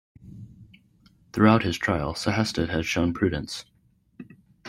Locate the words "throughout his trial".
1.31-2.15